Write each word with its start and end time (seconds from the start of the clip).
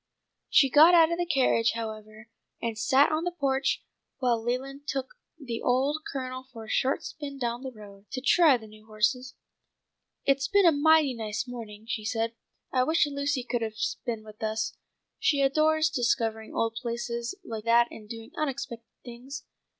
She 0.49 0.67
got 0.71 0.95
out 0.95 1.11
of 1.11 1.19
the 1.19 1.27
carriage, 1.27 1.73
however, 1.73 2.27
and 2.59 2.75
sat 2.75 3.11
on 3.11 3.23
the 3.23 3.31
porch 3.39 3.83
while 4.17 4.41
Leland 4.41 4.87
took 4.87 5.09
the 5.39 5.61
old 5.61 5.99
Colonel 6.11 6.43
for 6.51 6.65
a 6.65 6.69
short 6.71 7.03
spin 7.03 7.37
down 7.37 7.61
the 7.61 7.69
road, 7.71 8.09
to 8.13 8.19
try 8.19 8.57
the 8.57 8.65
new 8.65 8.87
horses. 8.87 9.35
"It's 10.25 10.47
been 10.47 10.65
a 10.65 10.71
mighty 10.71 11.13
nice 11.13 11.47
morning," 11.47 11.85
she 11.87 12.03
said. 12.03 12.33
"I 12.73 12.83
wish 12.83 13.05
Lucy 13.05 13.43
could 13.43 13.61
have 13.61 13.75
been 14.03 14.23
with 14.23 14.41
us. 14.41 14.75
She 15.19 15.41
adores 15.41 15.87
discovering 15.91 16.51
old 16.51 16.79
places 16.81 17.35
like 17.45 17.65
that 17.65 17.87
and 17.91 18.09
doing 18.09 18.31
unexpected 18.35 18.89
things. 19.05 19.43